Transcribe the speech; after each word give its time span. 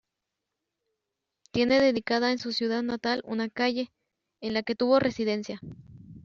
Tiene 1.51 1.79
dedicada 1.79 2.31
en 2.31 2.39
su 2.39 2.53
ciudad 2.53 2.81
natal 2.81 3.21
una 3.23 3.49
calle, 3.51 3.93
en 4.41 4.55
la 4.55 4.63
que 4.63 4.73
tuvo 4.73 4.97
residencia. 4.99 5.59